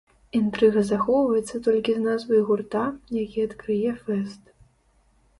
[0.37, 2.85] Інтрыга захоўваецца толькі з назвай гурта,
[3.17, 4.43] які адкрые фэст.